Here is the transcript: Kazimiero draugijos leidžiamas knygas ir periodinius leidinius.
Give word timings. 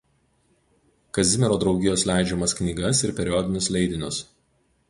Kazimiero 1.17 1.59
draugijos 1.65 2.05
leidžiamas 2.13 2.57
knygas 2.61 3.05
ir 3.09 3.15
periodinius 3.21 3.73
leidinius. 3.77 4.23